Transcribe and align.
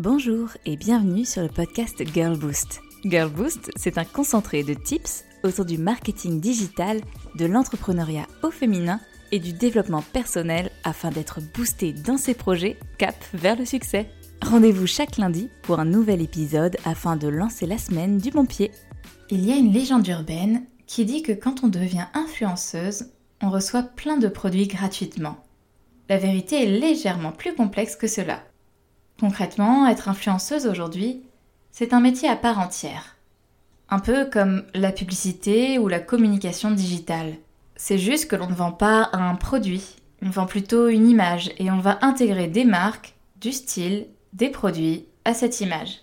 Bonjour 0.00 0.50
et 0.64 0.76
bienvenue 0.76 1.24
sur 1.24 1.42
le 1.42 1.48
podcast 1.48 2.00
Girl 2.14 2.38
Boost. 2.38 2.80
Girl 3.04 3.28
Boost, 3.28 3.72
c'est 3.74 3.98
un 3.98 4.04
concentré 4.04 4.62
de 4.62 4.72
tips 4.72 5.24
autour 5.42 5.64
du 5.64 5.76
marketing 5.76 6.38
digital, 6.38 7.00
de 7.34 7.46
l'entrepreneuriat 7.46 8.28
au 8.44 8.52
féminin 8.52 9.00
et 9.32 9.40
du 9.40 9.52
développement 9.52 10.02
personnel 10.12 10.70
afin 10.84 11.10
d'être 11.10 11.40
boosté 11.52 11.92
dans 11.92 12.16
ses 12.16 12.34
projets 12.34 12.78
cap 12.96 13.16
vers 13.34 13.58
le 13.58 13.64
succès. 13.64 14.08
Rendez-vous 14.40 14.86
chaque 14.86 15.16
lundi 15.16 15.50
pour 15.62 15.80
un 15.80 15.84
nouvel 15.84 16.22
épisode 16.22 16.76
afin 16.84 17.16
de 17.16 17.26
lancer 17.26 17.66
la 17.66 17.76
semaine 17.76 18.18
du 18.18 18.30
bon 18.30 18.46
pied. 18.46 18.70
Il 19.30 19.44
y 19.44 19.50
a 19.50 19.56
une 19.56 19.72
légende 19.72 20.06
urbaine 20.06 20.62
qui 20.86 21.06
dit 21.06 21.22
que 21.24 21.32
quand 21.32 21.64
on 21.64 21.68
devient 21.68 22.06
influenceuse, 22.14 23.10
on 23.42 23.50
reçoit 23.50 23.82
plein 23.82 24.16
de 24.16 24.28
produits 24.28 24.68
gratuitement. 24.68 25.44
La 26.08 26.18
vérité 26.18 26.62
est 26.62 26.78
légèrement 26.78 27.32
plus 27.32 27.56
complexe 27.56 27.96
que 27.96 28.06
cela. 28.06 28.44
Concrètement, 29.20 29.88
être 29.88 30.08
influenceuse 30.08 30.66
aujourd'hui, 30.66 31.22
c'est 31.72 31.92
un 31.92 32.00
métier 32.00 32.28
à 32.28 32.36
part 32.36 32.60
entière. 32.60 33.16
Un 33.90 33.98
peu 33.98 34.26
comme 34.26 34.64
la 34.74 34.92
publicité 34.92 35.78
ou 35.78 35.88
la 35.88 35.98
communication 35.98 36.70
digitale. 36.70 37.34
C'est 37.74 37.98
juste 37.98 38.28
que 38.28 38.36
l'on 38.36 38.48
ne 38.48 38.54
vend 38.54 38.72
pas 38.72 39.10
un 39.12 39.34
produit, 39.34 39.96
on 40.22 40.30
vend 40.30 40.46
plutôt 40.46 40.88
une 40.88 41.08
image 41.08 41.50
et 41.58 41.70
on 41.70 41.78
va 41.78 41.98
intégrer 42.02 42.48
des 42.48 42.64
marques, 42.64 43.14
du 43.40 43.52
style, 43.52 44.06
des 44.32 44.50
produits 44.50 45.06
à 45.24 45.34
cette 45.34 45.60
image. 45.60 46.00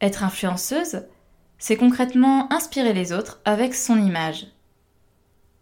Être 0.00 0.24
influenceuse, 0.24 1.02
c'est 1.58 1.76
concrètement 1.76 2.52
inspirer 2.52 2.92
les 2.92 3.12
autres 3.12 3.40
avec 3.44 3.74
son 3.74 3.98
image. 3.98 4.46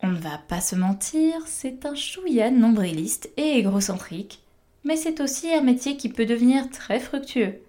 On 0.01 0.09
ne 0.09 0.19
va 0.19 0.39
pas 0.49 0.61
se 0.61 0.77
mentir, 0.77 1.35
c'est 1.47 1.87
un 1.87 1.95
chouïa 1.95 2.51
nombriliste 2.51 3.31
et 3.37 3.59
égocentrique, 3.59 4.46
mais 4.87 4.97
c'est 4.97 5.21
aussi 5.21 5.53
un 5.53 5.63
métier 5.63 5.97
qui 5.97 6.09
peut 6.09 6.27
devenir 6.27 6.71
très 6.71 7.01
fructueux. 7.01 7.61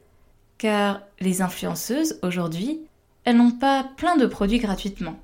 Car 0.60 1.02
les 1.20 1.42
influenceuses, 1.42 2.20
aujourd'hui, 2.22 2.82
elles 3.24 3.38
n'ont 3.38 3.52
pas 3.52 3.84
plein 3.98 4.18
de 4.18 4.28
produits 4.28 4.60
gratuitement. 4.60 5.18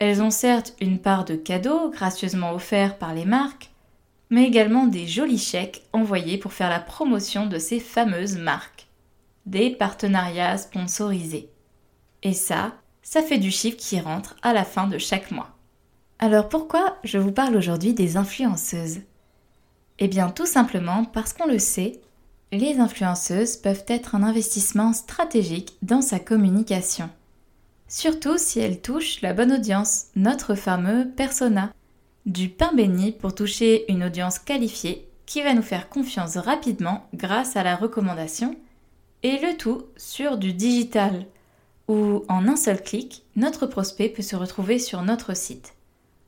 Elles 0.00 0.22
ont 0.22 0.32
certes 0.32 0.74
une 0.80 0.98
part 0.98 1.24
de 1.24 1.36
cadeaux 1.36 1.88
gracieusement 1.90 2.52
offerts 2.52 2.98
par 2.98 3.14
les 3.14 3.24
marques, 3.24 3.70
mais 4.28 4.44
également 4.44 4.88
des 4.88 5.06
jolis 5.06 5.38
chèques 5.38 5.84
envoyés 5.92 6.36
pour 6.36 6.52
faire 6.52 6.68
la 6.68 6.80
promotion 6.80 7.46
de 7.46 7.58
ces 7.58 7.78
fameuses 7.78 8.36
marques. 8.36 8.88
Des 9.46 9.70
partenariats 9.70 10.58
sponsorisés. 10.58 11.48
Et 12.24 12.32
ça, 12.32 12.72
ça 13.02 13.22
fait 13.22 13.38
du 13.38 13.52
chiffre 13.52 13.76
qui 13.76 14.00
rentre 14.00 14.34
à 14.42 14.52
la 14.52 14.64
fin 14.64 14.88
de 14.88 14.98
chaque 14.98 15.30
mois. 15.30 15.50
Alors 16.18 16.48
pourquoi 16.48 16.98
je 17.04 17.18
vous 17.18 17.32
parle 17.32 17.54
aujourd'hui 17.54 17.94
des 17.94 18.16
influenceuses? 18.16 19.02
Eh 19.98 20.08
bien 20.08 20.28
tout 20.30 20.46
simplement 20.46 21.04
parce 21.04 21.32
qu'on 21.32 21.46
le 21.46 21.58
sait, 21.58 22.00
les 22.52 22.78
influenceuses 22.78 23.56
peuvent 23.56 23.84
être 23.88 24.14
un 24.14 24.22
investissement 24.22 24.92
stratégique 24.92 25.76
dans 25.82 26.02
sa 26.02 26.18
communication. 26.18 27.10
Surtout 27.88 28.38
si 28.38 28.60
elles 28.60 28.80
touchent 28.80 29.22
la 29.22 29.34
bonne 29.34 29.52
audience, 29.52 30.06
notre 30.16 30.54
fameux 30.54 31.08
persona. 31.16 31.72
Du 32.26 32.48
pain 32.48 32.72
béni 32.74 33.12
pour 33.12 33.34
toucher 33.34 33.90
une 33.92 34.04
audience 34.04 34.38
qualifiée 34.38 35.06
qui 35.26 35.42
va 35.42 35.54
nous 35.54 35.62
faire 35.62 35.88
confiance 35.88 36.36
rapidement 36.36 37.06
grâce 37.14 37.56
à 37.56 37.62
la 37.62 37.76
recommandation, 37.76 38.56
et 39.22 39.38
le 39.38 39.56
tout 39.56 39.84
sur 39.96 40.36
du 40.36 40.52
digital, 40.52 41.26
où 41.88 42.24
en 42.28 42.46
un 42.46 42.56
seul 42.56 42.82
clic, 42.82 43.24
notre 43.36 43.66
prospect 43.66 44.08
peut 44.08 44.22
se 44.22 44.36
retrouver 44.36 44.78
sur 44.78 45.02
notre 45.02 45.34
site. 45.34 45.74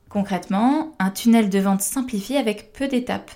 Concrètement, 0.09 0.93
un 0.99 1.11
tunnel 1.11 1.49
de 1.49 1.59
vente 1.59 1.81
simplifié 1.81 2.37
avec 2.37 2.73
peu 2.73 2.87
d'étapes 2.87 3.31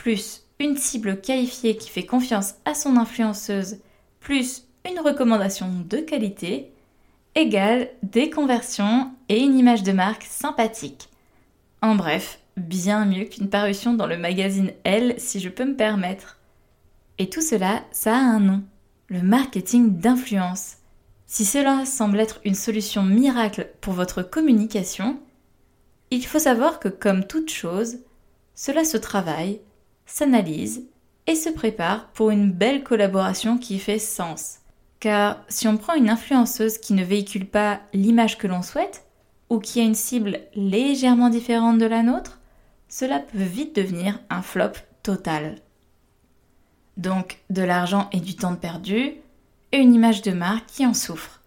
plus 0.00 0.46
une 0.58 0.78
cible 0.78 1.20
qualifiée 1.20 1.76
qui 1.76 1.90
fait 1.90 2.06
confiance 2.06 2.54
à 2.64 2.72
son 2.72 2.96
influenceuse, 2.96 3.80
plus 4.18 4.64
une 4.90 4.98
recommandation 4.98 5.68
de 5.86 5.98
qualité, 5.98 6.72
égale 7.34 7.90
des 8.02 8.30
conversions 8.30 9.10
et 9.28 9.40
une 9.40 9.58
image 9.58 9.82
de 9.82 9.92
marque 9.92 10.22
sympathique. 10.22 11.10
En 11.82 11.96
bref, 11.96 12.40
bien 12.56 13.04
mieux 13.04 13.26
qu'une 13.26 13.50
parution 13.50 13.92
dans 13.92 14.06
le 14.06 14.16
magazine 14.16 14.72
Elle, 14.84 15.20
si 15.20 15.38
je 15.38 15.50
peux 15.50 15.66
me 15.66 15.76
permettre. 15.76 16.38
Et 17.18 17.28
tout 17.28 17.42
cela, 17.42 17.84
ça 17.92 18.16
a 18.16 18.20
un 18.20 18.40
nom, 18.40 18.62
le 19.08 19.20
marketing 19.20 19.98
d'influence. 19.98 20.76
Si 21.26 21.44
cela 21.44 21.84
semble 21.84 22.20
être 22.20 22.40
une 22.46 22.54
solution 22.54 23.02
miracle 23.02 23.68
pour 23.82 23.92
votre 23.92 24.22
communication, 24.22 25.20
il 26.10 26.24
faut 26.24 26.38
savoir 26.38 26.80
que 26.80 26.88
comme 26.88 27.26
toute 27.26 27.50
chose, 27.50 27.98
cela 28.54 28.84
se 28.84 28.96
travaille, 28.96 29.60
s'analyse 30.10 30.86
et 31.26 31.34
se 31.34 31.48
prépare 31.48 32.08
pour 32.08 32.30
une 32.30 32.50
belle 32.50 32.82
collaboration 32.82 33.58
qui 33.58 33.78
fait 33.78 33.98
sens. 33.98 34.58
Car 34.98 35.42
si 35.48 35.68
on 35.68 35.76
prend 35.76 35.94
une 35.94 36.10
influenceuse 36.10 36.78
qui 36.78 36.92
ne 36.92 37.04
véhicule 37.04 37.46
pas 37.46 37.80
l'image 37.94 38.36
que 38.36 38.46
l'on 38.46 38.62
souhaite, 38.62 39.04
ou 39.48 39.58
qui 39.58 39.80
a 39.80 39.84
une 39.84 39.94
cible 39.94 40.40
légèrement 40.54 41.30
différente 41.30 41.78
de 41.78 41.86
la 41.86 42.02
nôtre, 42.02 42.40
cela 42.88 43.20
peut 43.20 43.42
vite 43.42 43.74
devenir 43.74 44.20
un 44.28 44.42
flop 44.42 44.72
total. 45.02 45.56
Donc 46.96 47.38
de 47.48 47.62
l'argent 47.62 48.08
et 48.12 48.20
du 48.20 48.36
temps 48.36 48.56
perdu, 48.56 49.14
et 49.72 49.78
une 49.78 49.94
image 49.94 50.22
de 50.22 50.32
marque 50.32 50.66
qui 50.66 50.84
en 50.84 50.94
souffre. 50.94 51.40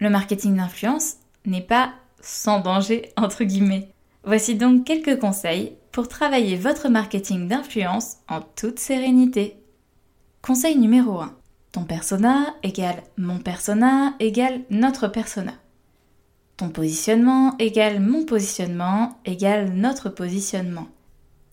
Le 0.00 0.10
marketing 0.10 0.56
d'influence 0.56 1.14
n'est 1.46 1.62
pas 1.62 1.92
sans 2.20 2.60
danger 2.60 3.12
entre 3.16 3.44
guillemets. 3.44 3.88
Voici 4.24 4.56
donc 4.56 4.84
quelques 4.84 5.20
conseils 5.20 5.74
pour 5.94 6.08
travailler 6.08 6.56
votre 6.56 6.88
marketing 6.88 7.46
d'influence 7.46 8.16
en 8.28 8.40
toute 8.40 8.80
sérénité. 8.80 9.58
Conseil 10.42 10.76
numéro 10.76 11.20
1. 11.20 11.32
Ton 11.70 11.84
persona 11.84 12.52
égale 12.64 13.04
mon 13.16 13.38
persona 13.38 14.16
égale 14.18 14.62
notre 14.70 15.06
persona. 15.06 15.52
Ton 16.56 16.70
positionnement 16.70 17.56
égale 17.60 18.00
mon 18.00 18.24
positionnement 18.24 19.20
égale 19.24 19.72
notre 19.72 20.08
positionnement. 20.08 20.88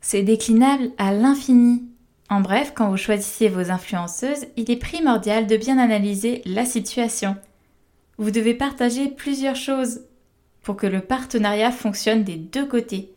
C'est 0.02 0.24
déclinable 0.24 0.90
à 0.98 1.14
l'infini. 1.14 1.84
En 2.28 2.42
bref, 2.42 2.74
quand 2.76 2.90
vous 2.90 2.98
choisissez 2.98 3.48
vos 3.48 3.70
influenceuses, 3.70 4.48
il 4.58 4.72
est 4.72 4.76
primordial 4.76 5.46
de 5.46 5.56
bien 5.56 5.78
analyser 5.78 6.42
la 6.46 6.66
situation. 6.66 7.36
Vous 8.18 8.32
devez 8.32 8.56
partager 8.56 9.08
plusieurs 9.08 9.56
choses 9.56 10.02
pour 10.64 10.78
que 10.78 10.88
le 10.88 11.02
partenariat 11.02 11.72
fonctionne 11.72 12.24
des 12.24 12.38
deux 12.38 12.66
côtés 12.66 13.14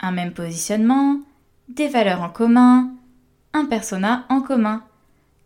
un 0.00 0.12
même 0.12 0.32
positionnement, 0.32 1.20
des 1.68 1.88
valeurs 1.88 2.22
en 2.22 2.28
commun, 2.28 2.90
un 3.52 3.64
persona 3.64 4.24
en 4.28 4.40
commun. 4.40 4.82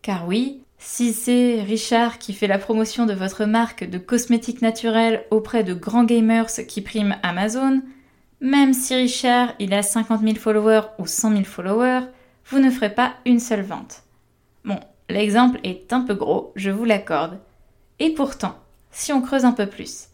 Car 0.01 0.27
oui, 0.27 0.61
si 0.77 1.13
c'est 1.13 1.61
Richard 1.61 2.17
qui 2.17 2.33
fait 2.33 2.47
la 2.47 2.57
promotion 2.57 3.05
de 3.05 3.13
votre 3.13 3.45
marque 3.45 3.89
de 3.89 3.97
cosmétiques 3.97 4.61
naturels 4.61 5.25
auprès 5.29 5.63
de 5.63 5.73
grands 5.73 6.03
gamers 6.03 6.51
qui 6.67 6.81
priment 6.81 7.17
Amazon, 7.23 7.81
même 8.41 8.73
si 8.73 8.95
Richard 8.95 9.53
il 9.59 9.73
a 9.73 9.83
50 9.83 10.21
000 10.21 10.35
followers 10.35 10.87
ou 10.97 11.05
100 11.05 11.31
000 11.31 11.43
followers, 11.43 12.07
vous 12.47 12.59
ne 12.59 12.71
ferez 12.71 12.93
pas 12.93 13.13
une 13.25 13.39
seule 13.39 13.61
vente. 13.61 14.03
Bon, 14.65 14.79
l'exemple 15.09 15.59
est 15.63 15.93
un 15.93 16.01
peu 16.01 16.15
gros, 16.15 16.51
je 16.55 16.71
vous 16.71 16.85
l'accorde. 16.85 17.39
Et 17.99 18.09
pourtant, 18.09 18.55
si 18.91 19.13
on 19.13 19.21
creuse 19.21 19.45
un 19.45 19.51
peu 19.51 19.67
plus, 19.67 20.07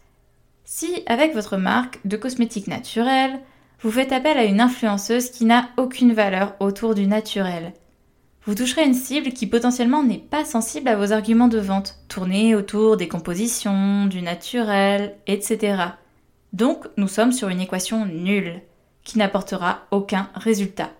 si 0.64 1.02
avec 1.06 1.32
votre 1.32 1.56
marque 1.56 1.98
de 2.04 2.18
cosmétiques 2.18 2.68
naturels, 2.68 3.40
vous 3.80 3.90
faites 3.92 4.12
appel 4.12 4.36
à 4.36 4.44
une 4.44 4.60
influenceuse 4.60 5.30
qui 5.30 5.44
n'a 5.44 5.68
aucune 5.76 6.12
valeur 6.12 6.54
autour 6.58 6.94
du 6.94 7.06
naturel. 7.06 7.72
Vous 8.44 8.54
toucherez 8.54 8.84
une 8.84 8.94
cible 8.94 9.32
qui 9.32 9.46
potentiellement 9.46 10.02
n'est 10.02 10.18
pas 10.18 10.44
sensible 10.44 10.88
à 10.88 10.96
vos 10.96 11.12
arguments 11.12 11.48
de 11.48 11.58
vente, 11.58 11.98
tournés 12.08 12.54
autour 12.54 12.96
des 12.96 13.06
compositions, 13.06 14.06
du 14.06 14.22
naturel, 14.22 15.16
etc. 15.26 15.82
Donc 16.52 16.86
nous 16.96 17.08
sommes 17.08 17.32
sur 17.32 17.48
une 17.48 17.60
équation 17.60 18.06
nulle, 18.06 18.62
qui 19.04 19.18
n'apportera 19.18 19.86
aucun 19.90 20.28
résultat. 20.34 20.90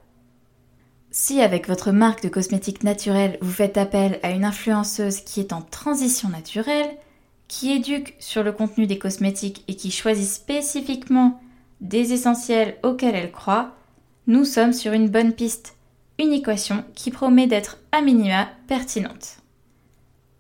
Si 1.11 1.41
avec 1.41 1.69
votre 1.69 1.91
marque 1.91 2.23
de 2.23 2.29
cosmétiques 2.29 2.85
naturels 2.85 3.39
vous 3.41 3.51
faites 3.51 3.79
appel 3.79 4.21
à 4.23 4.31
une 4.31 4.45
influenceuse 4.45 5.21
qui 5.21 5.41
est 5.41 5.53
en 5.53 5.63
transition 5.63 6.29
naturelle, 6.29 6.91
qui 7.49 7.73
éduque 7.73 8.15
sur 8.19 8.43
le 8.43 8.53
contenu 8.53 8.87
des 8.87 8.99
cosmétiques 8.99 9.65
et 9.69 9.75
qui 9.75 9.91
choisit 9.91 10.29
spécifiquement 10.29 11.41
des 11.81 12.13
essentiels 12.13 12.77
auxquels 12.83 13.15
elle 13.15 13.33
croit, 13.33 13.75
nous 14.27 14.45
sommes 14.45 14.73
sur 14.73 14.93
une 14.93 15.09
bonne 15.09 15.33
piste, 15.33 15.77
une 16.19 16.33
équation 16.33 16.85
qui 16.95 17.11
promet 17.11 17.47
d'être 17.47 17.79
à 17.93 18.03
minima 18.03 18.49
pertinente. 18.67 19.39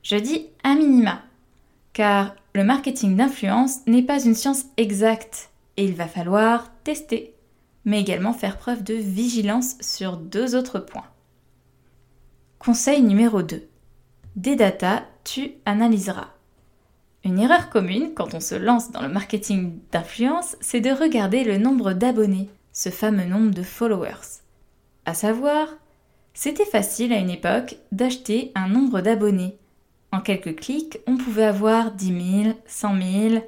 Je 0.02 0.16
dis 0.16 0.46
à 0.64 0.74
minima, 0.74 1.22
car 1.92 2.34
le 2.54 2.64
marketing 2.64 3.16
d'influence 3.16 3.86
n'est 3.86 4.02
pas 4.02 4.22
une 4.22 4.34
science 4.34 4.64
exacte 4.76 5.50
et 5.76 5.84
il 5.84 5.94
va 5.94 6.06
falloir 6.06 6.70
tester, 6.82 7.34
mais 7.84 8.00
également 8.00 8.32
faire 8.32 8.58
preuve 8.58 8.82
de 8.82 8.94
vigilance 8.94 9.76
sur 9.80 10.16
deux 10.16 10.56
autres 10.56 10.80
points. 10.80 11.06
Conseil 12.58 13.02
numéro 13.02 13.42
2. 13.42 13.68
Des 14.34 14.56
datas, 14.56 15.04
tu 15.24 15.52
analyseras. 15.64 16.28
Une 17.24 17.38
erreur 17.38 17.68
commune 17.68 18.14
quand 18.14 18.34
on 18.34 18.40
se 18.40 18.54
lance 18.54 18.92
dans 18.92 19.02
le 19.02 19.08
marketing 19.08 19.78
d'influence, 19.90 20.56
c'est 20.60 20.80
de 20.80 20.90
regarder 20.90 21.44
le 21.44 21.58
nombre 21.58 21.92
d'abonnés, 21.92 22.48
ce 22.72 22.90
fameux 22.90 23.24
nombre 23.24 23.52
de 23.52 23.62
followers. 23.62 24.42
À 25.04 25.14
savoir, 25.14 25.68
C'était 26.34 26.64
facile 26.64 27.12
à 27.12 27.18
une 27.18 27.30
époque 27.30 27.78
d'acheter 27.90 28.52
un 28.54 28.68
nombre 28.68 29.00
d'abonnés. 29.00 29.58
En 30.12 30.20
quelques 30.20 30.54
clics, 30.54 30.98
on 31.08 31.16
pouvait 31.16 31.44
avoir 31.44 31.90
10 31.90 32.42
000, 32.44 32.54
100 32.64 33.02
000, 33.30 33.44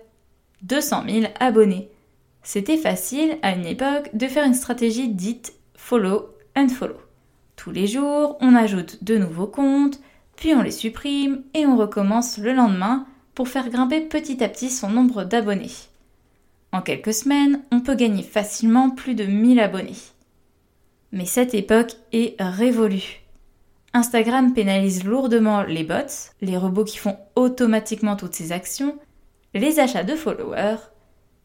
200 0.62 1.04
000 1.08 1.32
abonnés. 1.38 1.88
C'était 2.42 2.76
facile 2.76 3.38
à 3.42 3.52
une 3.52 3.66
époque 3.66 4.10
de 4.14 4.26
faire 4.26 4.44
une 4.44 4.54
stratégie 4.54 5.08
dite 5.08 5.52
follow 5.76 6.34
and 6.56 6.68
follow. 6.68 7.00
Tous 7.54 7.70
les 7.70 7.86
jours, 7.86 8.36
on 8.40 8.56
ajoute 8.56 9.04
de 9.04 9.18
nouveaux 9.18 9.46
comptes, 9.46 10.00
puis 10.34 10.52
on 10.54 10.62
les 10.62 10.72
supprime 10.72 11.42
et 11.54 11.66
on 11.66 11.76
recommence 11.76 12.38
le 12.38 12.52
lendemain 12.52 13.06
faire 13.48 13.70
grimper 13.70 14.00
petit 14.00 14.42
à 14.42 14.48
petit 14.48 14.70
son 14.70 14.88
nombre 14.90 15.24
d'abonnés. 15.24 15.70
En 16.72 16.82
quelques 16.82 17.14
semaines, 17.14 17.62
on 17.72 17.80
peut 17.80 17.94
gagner 17.94 18.22
facilement 18.22 18.90
plus 18.90 19.14
de 19.14 19.24
1000 19.24 19.60
abonnés. 19.60 19.96
Mais 21.12 21.26
cette 21.26 21.54
époque 21.54 21.96
est 22.12 22.36
révolue. 22.38 23.22
Instagram 23.92 24.54
pénalise 24.54 25.02
lourdement 25.04 25.62
les 25.62 25.82
bots, 25.82 26.30
les 26.40 26.56
robots 26.56 26.84
qui 26.84 26.98
font 26.98 27.18
automatiquement 27.34 28.14
toutes 28.14 28.34
ces 28.34 28.52
actions, 28.52 28.96
les 29.52 29.80
achats 29.80 30.04
de 30.04 30.14
followers 30.14 30.76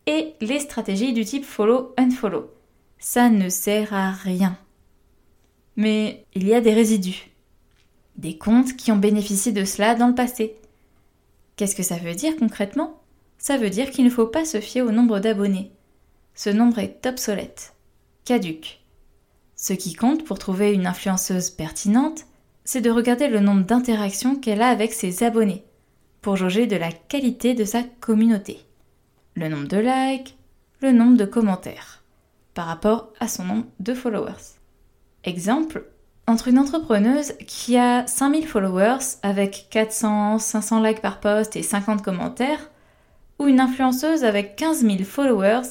et 0.06 0.34
les 0.42 0.60
stratégies 0.60 1.14
du 1.14 1.26
type 1.26 1.44
follow 1.44 1.96
and 2.00 2.12
follow. 2.12 2.52
Ça 3.00 3.30
ne 3.30 3.50
sert 3.50 3.94
à 3.94 4.12
rien. 4.12 4.58
Mais 5.76 6.26
il 6.36 6.48
y 6.48 6.54
a 6.54 6.62
des 6.62 6.74
résidus. 6.74 7.32
Des 8.16 8.38
comptes 8.38 8.76
qui 8.78 8.92
ont 8.92 8.98
bénéficié 8.98 9.52
de 9.52 9.66
cela 9.66 9.96
dans 9.96 10.08
le 10.08 10.16
passé. 10.16 10.56
Qu'est-ce 11.56 11.76
que 11.76 11.84
ça 11.84 11.98
veut 11.98 12.16
dire 12.16 12.36
concrètement? 12.38 13.02
Ça 13.38 13.58
veut 13.58 13.70
dire 13.70 13.92
qu'il 13.92 14.06
ne 14.06 14.10
faut 14.10 14.28
pas 14.28 14.46
se 14.46 14.60
fier 14.60 14.82
au 14.82 14.92
nombre 14.92 15.20
d'abonnés. 15.20 15.72
Ce 16.34 16.50
nombre 16.50 16.80
est 16.80 17.06
obsolète, 17.06 17.74
caduque. 18.26 18.82
Ce 19.56 19.74
qui 19.74 19.94
compte 19.94 20.26
pour 20.26 20.38
trouver 20.38 20.74
une 20.74 20.88
influenceuse 20.88 21.50
pertinente, 21.50 22.26
c'est 22.66 22.82
de 22.82 22.90
regarder 22.90 23.28
le 23.28 23.40
nombre 23.40 23.64
d'interactions 23.64 24.36
qu'elle 24.36 24.62
a 24.62 24.70
avec 24.70 24.92
ses 24.92 25.24
abonnés, 25.24 25.64
pour 26.22 26.36
jauger 26.36 26.68
de 26.68 26.76
la 26.76 26.92
qualité 26.92 27.54
de 27.54 27.64
sa 27.64 27.84
communauté. 27.84 28.60
Le 29.36 29.48
nombre 29.48 29.68
de 29.68 29.78
likes, 29.78 30.36
le 30.82 30.92
nombre 30.92 31.16
de 31.16 31.26
commentaires, 31.26 32.04
par 32.54 32.66
rapport 32.66 33.14
à 33.20 33.28
son 33.28 33.46
nombre 33.46 33.66
de 33.80 33.94
followers. 33.94 34.58
Exemple, 35.24 35.86
entre 36.28 36.48
une 36.48 36.60
entrepreneuse 36.60 37.34
qui 37.46 37.78
a 37.78 38.08
5000 38.08 38.48
followers 38.48 39.18
avec 39.22 39.68
400, 39.70 40.40
500 40.40 40.82
likes 40.82 41.02
par 41.02 41.20
post 41.20 41.56
et 41.56 41.64
50 41.64 42.02
commentaires, 42.02 42.72
ou 43.40 43.48
une 43.48 43.60
influenceuse 43.60 44.24
avec 44.24 44.56
15 44.56 44.82
000 44.82 45.04
followers 45.04 45.68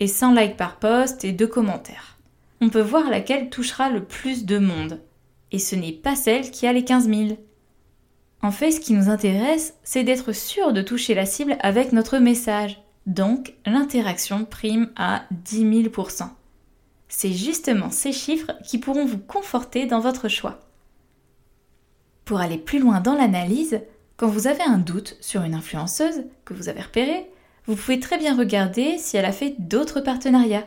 et 0.00 0.06
100 0.06 0.34
likes 0.34 0.56
par 0.56 0.76
post 0.76 1.24
et 1.24 1.32
2 1.32 1.46
commentaires. 1.46 2.18
On 2.60 2.68
peut 2.68 2.80
voir 2.80 3.08
laquelle 3.10 3.48
touchera 3.48 3.90
le 3.90 4.04
plus 4.04 4.44
de 4.44 4.58
monde. 4.58 5.00
Et 5.52 5.58
ce 5.58 5.76
n'est 5.76 5.92
pas 5.92 6.16
celle 6.16 6.50
qui 6.50 6.66
a 6.66 6.72
les 6.72 6.84
15 6.84 7.08
000. 7.08 7.38
En 8.42 8.50
fait, 8.50 8.72
ce 8.72 8.80
qui 8.80 8.92
nous 8.92 9.08
intéresse, 9.08 9.74
c'est 9.82 10.04
d'être 10.04 10.32
sûr 10.32 10.72
de 10.72 10.82
toucher 10.82 11.14
la 11.14 11.26
cible 11.26 11.56
avec 11.60 11.92
notre 11.92 12.18
message. 12.18 12.82
Donc, 13.06 13.54
l'interaction 13.64 14.44
prime 14.44 14.90
à 14.96 15.22
10 15.30 15.82
000 15.82 16.35
c'est 17.08 17.32
justement 17.32 17.90
ces 17.90 18.12
chiffres 18.12 18.52
qui 18.64 18.78
pourront 18.78 19.04
vous 19.04 19.18
conforter 19.18 19.86
dans 19.86 20.00
votre 20.00 20.28
choix. 20.28 20.60
Pour 22.24 22.40
aller 22.40 22.58
plus 22.58 22.78
loin 22.78 23.00
dans 23.00 23.14
l'analyse, 23.14 23.80
quand 24.16 24.28
vous 24.28 24.46
avez 24.46 24.62
un 24.62 24.78
doute 24.78 25.16
sur 25.20 25.42
une 25.42 25.54
influenceuse 25.54 26.24
que 26.44 26.54
vous 26.54 26.68
avez 26.68 26.82
repérée, 26.82 27.30
vous 27.66 27.76
pouvez 27.76 28.00
très 28.00 28.18
bien 28.18 28.36
regarder 28.36 28.98
si 28.98 29.16
elle 29.16 29.24
a 29.24 29.32
fait 29.32 29.54
d'autres 29.58 30.00
partenariats 30.00 30.66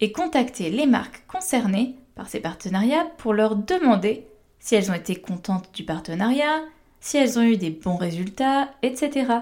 et 0.00 0.12
contacter 0.12 0.70
les 0.70 0.86
marques 0.86 1.24
concernées 1.26 1.96
par 2.14 2.28
ces 2.28 2.40
partenariats 2.40 3.06
pour 3.18 3.32
leur 3.32 3.56
demander 3.56 4.26
si 4.58 4.74
elles 4.74 4.90
ont 4.90 4.94
été 4.94 5.16
contentes 5.16 5.70
du 5.74 5.84
partenariat, 5.84 6.62
si 7.00 7.16
elles 7.16 7.38
ont 7.38 7.42
eu 7.42 7.56
des 7.56 7.70
bons 7.70 7.96
résultats, 7.96 8.70
etc. 8.82 9.32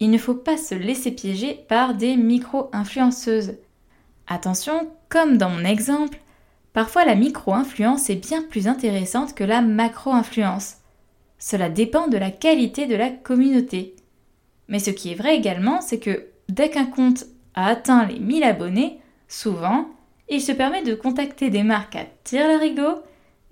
Il 0.00 0.10
ne 0.10 0.18
faut 0.18 0.34
pas 0.34 0.58
se 0.58 0.74
laisser 0.74 1.10
piéger 1.10 1.64
par 1.68 1.94
des 1.94 2.16
micro-influenceuses 2.16 3.54
Attention, 4.28 4.90
comme 5.08 5.38
dans 5.38 5.50
mon 5.50 5.64
exemple, 5.64 6.18
parfois 6.72 7.04
la 7.04 7.14
micro-influence 7.14 8.10
est 8.10 8.16
bien 8.16 8.42
plus 8.42 8.68
intéressante 8.68 9.34
que 9.34 9.44
la 9.44 9.62
macro-influence. 9.62 10.76
Cela 11.38 11.68
dépend 11.68 12.08
de 12.08 12.16
la 12.16 12.30
qualité 12.30 12.86
de 12.86 12.96
la 12.96 13.10
communauté. 13.10 13.94
Mais 14.68 14.78
ce 14.78 14.90
qui 14.90 15.12
est 15.12 15.16
vrai 15.16 15.36
également, 15.36 15.80
c'est 15.80 15.98
que 15.98 16.26
dès 16.48 16.70
qu'un 16.70 16.86
compte 16.86 17.24
a 17.54 17.66
atteint 17.66 18.06
les 18.06 18.18
1000 18.18 18.44
abonnés, 18.44 19.00
souvent, 19.28 19.88
il 20.28 20.40
se 20.40 20.52
permet 20.52 20.82
de 20.82 20.94
contacter 20.94 21.50
des 21.50 21.62
marques 21.62 21.96
à 21.96 22.06
la 22.32 22.58
rigot. 22.58 23.02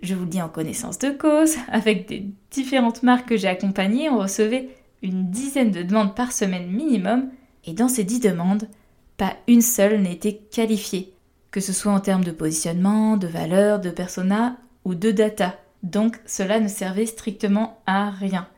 Je 0.03 0.15
vous 0.15 0.25
le 0.25 0.31
dis 0.31 0.43
en 0.43 0.49
connaissance 0.49 0.99
de 0.99 1.11
cause, 1.11 1.57
avec 1.69 2.09
des 2.09 2.27
différentes 2.51 3.03
marques 3.03 3.29
que 3.29 3.37
j'ai 3.37 3.49
accompagnées, 3.49 4.11
on 4.11 4.19
recevait 4.19 4.71
une 5.03 5.31
dizaine 5.31 5.71
de 5.71 5.83
demandes 5.83 6.15
par 6.15 6.33
semaine 6.33 6.71
minimum, 6.71 7.31
et 7.65 7.75
dans 7.75 7.89
ces 7.89 8.05
10 8.05 8.21
demandes, 8.21 8.69
pas 9.17 9.37
une 9.47 9.63
seule 9.63 10.01
n'était 10.01 10.41
qualifiée, 10.51 11.14
que 11.55 11.61
ce 11.61 11.73
soit 11.73 11.93
en 11.93 12.01
termes 12.01 12.25
de 12.25 12.33
positionnement, 12.33 13.17
de 13.17 13.29
valeur, 13.29 13.79
de 13.79 13.91
persona 13.91 14.57
ou 14.85 14.97
de 14.97 15.13
data. 15.13 15.55
Donc 15.85 16.19
cela 16.27 16.59
ne 16.59 16.67
servait 16.67 17.07
strictement 17.07 17.81
à 17.87 18.11
rien. 18.11 18.49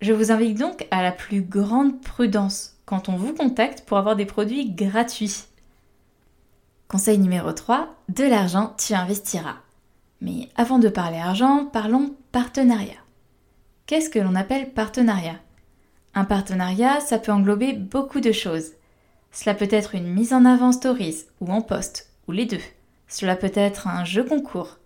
Je 0.00 0.12
vous 0.12 0.32
invite 0.32 0.58
donc 0.58 0.88
à 0.90 1.04
la 1.04 1.12
plus 1.12 1.40
grande 1.40 2.00
prudence 2.02 2.74
quand 2.84 3.08
on 3.08 3.14
vous 3.14 3.32
contacte 3.32 3.84
pour 3.86 3.96
avoir 3.96 4.16
des 4.16 4.26
produits 4.26 4.72
gratuits. 4.72 5.44
Conseil 6.88 7.18
numéro 7.18 7.52
3, 7.52 7.94
de 8.08 8.24
l'argent 8.24 8.74
tu 8.76 8.92
investiras. 8.92 9.58
Mais 10.20 10.48
avant 10.56 10.80
de 10.80 10.88
parler 10.88 11.18
argent, 11.18 11.64
parlons 11.64 12.16
partenariat. 12.32 13.04
Qu'est-ce 13.86 14.10
que 14.10 14.18
l'on 14.18 14.34
appelle 14.34 14.72
partenariat? 14.72 15.38
Un 16.14 16.24
partenariat, 16.24 16.98
ça 16.98 17.20
peut 17.20 17.30
englober 17.30 17.72
beaucoup 17.72 18.18
de 18.18 18.32
choses. 18.32 18.72
Cela 19.32 19.54
peut 19.54 19.68
être 19.70 19.94
une 19.94 20.12
mise 20.12 20.32
en 20.32 20.44
avant 20.44 20.72
stories 20.72 21.24
ou 21.40 21.50
en 21.52 21.62
post, 21.62 22.10
ou 22.26 22.32
les 22.32 22.46
deux. 22.46 22.60
Cela 23.08 23.36
peut 23.36 23.52
être 23.54 23.86
un 23.86 24.04
jeu 24.04 24.24
concours. 24.24 24.78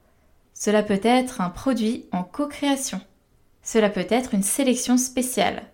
Cela 0.52 0.82
peut 0.82 1.00
être 1.02 1.40
un 1.40 1.50
produit 1.50 2.06
en 2.12 2.22
co-création. 2.22 3.00
Cela 3.62 3.88
peut 3.88 4.06
être 4.08 4.34
une 4.34 4.42
sélection 4.42 4.96
spéciale. 4.96 5.64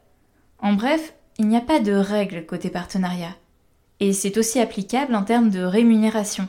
En 0.60 0.72
bref, 0.72 1.14
il 1.38 1.48
n'y 1.48 1.56
a 1.56 1.60
pas 1.60 1.80
de 1.80 1.92
règle 1.92 2.46
côté 2.46 2.70
partenariat. 2.70 3.34
Et 3.98 4.12
c'est 4.12 4.38
aussi 4.38 4.60
applicable 4.60 5.14
en 5.14 5.24
termes 5.24 5.50
de 5.50 5.60
rémunération. 5.60 6.48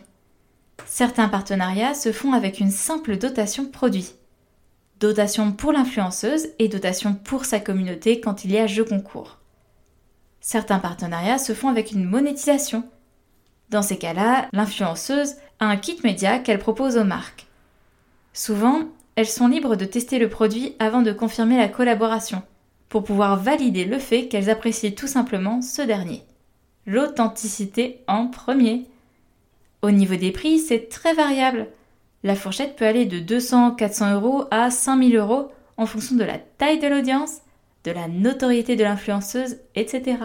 Certains 0.86 1.30
partenariats 1.30 1.94
se 1.94 2.12
font 2.12 2.34
avec 2.34 2.60
une 2.60 2.72
simple 2.72 3.18
dotation 3.18 3.66
produit. 3.66 4.14
Dotation 5.00 5.52
pour 5.52 5.72
l'influenceuse 5.72 6.48
et 6.60 6.68
dotation 6.68 7.16
pour 7.16 7.46
sa 7.46 7.60
communauté 7.60 8.22
quand 8.22 8.46
il 8.46 8.52
y 8.52 8.58
a 8.58 8.68
jeu 8.68 8.84
concours. 8.84 9.41
Certains 10.42 10.80
partenariats 10.80 11.38
se 11.38 11.54
font 11.54 11.70
avec 11.70 11.92
une 11.92 12.04
monétisation. 12.04 12.84
Dans 13.70 13.84
ces 13.84 13.98
cas-là, 13.98 14.48
l'influenceuse 14.52 15.36
a 15.60 15.68
un 15.68 15.78
kit 15.78 15.98
média 16.04 16.40
qu'elle 16.40 16.60
propose 16.60 16.98
aux 16.98 17.04
marques. 17.04 17.46
Souvent, 18.34 18.82
elles 19.16 19.28
sont 19.28 19.48
libres 19.48 19.76
de 19.76 19.86
tester 19.86 20.18
le 20.18 20.30
produit 20.30 20.76
avant 20.80 21.04
de 21.04 21.12
confirmer 21.12 21.58
la 21.58 21.68
collaboration, 21.68 22.42
pour 22.90 23.04
pouvoir 23.04 23.38
valider 23.38 23.86
le 23.86 24.00
fait 24.00 24.28
qu'elles 24.28 24.50
apprécient 24.50 24.92
tout 24.92 25.08
simplement 25.08 25.62
ce 25.62 25.84
dernier. 25.84 26.24
L'authenticité 26.88 28.04
en 28.08 28.28
premier. 28.28 28.88
Au 29.84 29.92
niveau 29.92 30.16
des 30.16 30.32
prix, 30.32 30.60
c'est 30.60 30.90
très 30.90 31.14
variable. 31.14 31.68
La 32.24 32.36
fourchette 32.36 32.76
peut 32.76 32.86
aller 32.86 33.06
de 33.06 33.20
200-400 33.20 34.14
euros 34.14 34.46
à 34.50 34.72
5000 34.72 35.16
euros 35.16 35.52
en 35.78 35.86
fonction 35.86 36.16
de 36.16 36.24
la 36.24 36.40
taille 36.40 36.80
de 36.80 36.88
l'audience, 36.88 37.38
de 37.84 37.92
la 37.92 38.08
notoriété 38.08 38.76
de 38.76 38.84
l'influenceuse, 38.84 39.58
etc. 39.76 40.18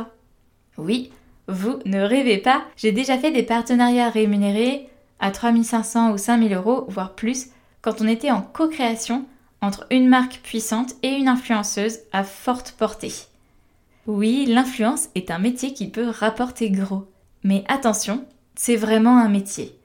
Oui, 0.78 1.10
vous 1.48 1.78
ne 1.84 2.00
rêvez 2.00 2.38
pas, 2.38 2.64
j'ai 2.76 2.92
déjà 2.92 3.18
fait 3.18 3.30
des 3.30 3.42
partenariats 3.42 4.10
rémunérés 4.10 4.88
à 5.20 5.30
3500 5.30 6.12
ou 6.12 6.18
5000 6.18 6.54
euros, 6.54 6.84
voire 6.88 7.14
plus, 7.14 7.48
quand 7.82 8.00
on 8.00 8.08
était 8.08 8.30
en 8.30 8.42
co-création 8.42 9.24
entre 9.62 9.86
une 9.90 10.08
marque 10.08 10.40
puissante 10.42 10.94
et 11.02 11.10
une 11.10 11.28
influenceuse 11.28 12.00
à 12.12 12.24
forte 12.24 12.72
portée. 12.72 13.12
Oui, 14.06 14.46
l'influence 14.46 15.08
est 15.14 15.30
un 15.30 15.38
métier 15.38 15.72
qui 15.72 15.88
peut 15.88 16.08
rapporter 16.08 16.70
gros. 16.70 17.06
Mais 17.42 17.64
attention, 17.68 18.24
c'est 18.54 18.76
vraiment 18.76 19.18
un 19.18 19.28
métier. 19.28 19.76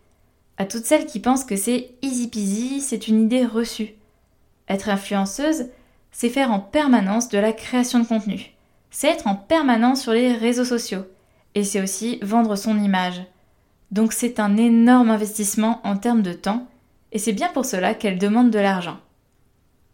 À 0.57 0.65
toutes 0.65 0.85
celles 0.85 1.05
qui 1.05 1.19
pensent 1.19 1.45
que 1.45 1.55
c'est 1.55 1.91
easy 2.01 2.27
peasy, 2.27 2.81
c'est 2.81 3.07
une 3.07 3.23
idée 3.23 3.45
reçue. 3.45 3.93
Être 4.67 4.89
influenceuse, 4.89 5.69
c'est 6.11 6.29
faire 6.29 6.51
en 6.51 6.59
permanence 6.59 7.29
de 7.29 7.37
la 7.37 7.53
création 7.53 7.99
de 7.99 8.07
contenu. 8.07 8.53
C'est 8.89 9.09
être 9.09 9.27
en 9.27 9.35
permanence 9.35 10.01
sur 10.01 10.11
les 10.11 10.33
réseaux 10.33 10.65
sociaux. 10.65 11.05
Et 11.55 11.63
c'est 11.63 11.81
aussi 11.81 12.19
vendre 12.21 12.55
son 12.55 12.79
image. 12.79 13.21
Donc 13.91 14.13
c'est 14.13 14.39
un 14.39 14.55
énorme 14.57 15.09
investissement 15.09 15.81
en 15.83 15.97
termes 15.97 16.21
de 16.21 16.33
temps, 16.33 16.67
et 17.11 17.19
c'est 17.19 17.33
bien 17.33 17.49
pour 17.49 17.65
cela 17.65 17.93
qu'elle 17.93 18.17
demande 18.17 18.49
de 18.49 18.59
l'argent. 18.59 18.97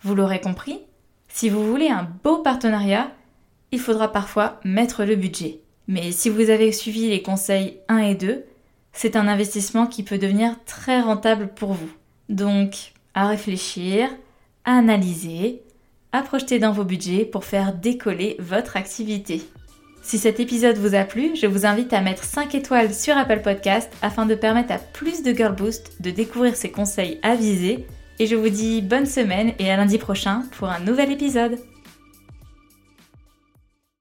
Vous 0.01 0.13
l'aurez 0.13 0.39
compris, 0.39 0.81
si 1.27 1.49
vous 1.49 1.65
voulez 1.65 1.89
un 1.89 2.07
beau 2.23 2.37
partenariat, 2.37 3.11
il 3.71 3.79
faudra 3.79 4.11
parfois 4.11 4.59
mettre 4.63 5.03
le 5.03 5.15
budget. 5.15 5.61
Mais 5.87 6.11
si 6.11 6.29
vous 6.29 6.49
avez 6.49 6.71
suivi 6.71 7.09
les 7.09 7.23
conseils 7.23 7.79
1 7.87 7.97
et 7.99 8.15
2, 8.15 8.45
c'est 8.93 9.15
un 9.15 9.27
investissement 9.27 9.87
qui 9.87 10.03
peut 10.03 10.17
devenir 10.17 10.55
très 10.65 11.01
rentable 11.01 11.49
pour 11.53 11.73
vous. 11.73 11.89
Donc, 12.29 12.93
à 13.13 13.27
réfléchir, 13.27 14.09
à 14.63 14.77
analyser, 14.77 15.63
à 16.11 16.23
dans 16.59 16.71
vos 16.71 16.83
budgets 16.83 17.25
pour 17.25 17.45
faire 17.45 17.73
décoller 17.73 18.35
votre 18.39 18.77
activité. 18.77 19.41
Si 20.01 20.17
cet 20.17 20.39
épisode 20.39 20.77
vous 20.77 20.95
a 20.95 21.03
plu, 21.03 21.35
je 21.35 21.47
vous 21.47 21.65
invite 21.65 21.91
à 21.91 22.01
mettre 22.01 22.23
5 22.23 22.55
étoiles 22.55 22.93
sur 22.93 23.17
Apple 23.17 23.41
Podcast 23.41 23.91
afin 24.01 24.25
de 24.25 24.35
permettre 24.35 24.71
à 24.71 24.77
plus 24.77 25.21
de 25.21 25.33
Girl 25.33 25.53
Boost 25.53 26.01
de 26.01 26.11
découvrir 26.11 26.55
ces 26.55 26.71
conseils 26.71 27.19
avisés. 27.23 27.85
Et 28.19 28.25
je 28.25 28.35
vous 28.35 28.49
dis 28.49 28.81
bonne 28.81 29.05
semaine 29.05 29.53
et 29.59 29.69
à 29.69 29.77
lundi 29.77 29.97
prochain 29.97 30.43
pour 30.57 30.69
un 30.69 30.79
nouvel 30.79 31.11
épisode. 31.11 31.59